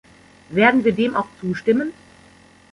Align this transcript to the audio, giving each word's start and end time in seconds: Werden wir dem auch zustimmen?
Werden 0.49 0.83
wir 0.83 0.93
dem 0.93 1.15
auch 1.15 1.27
zustimmen? 1.39 1.93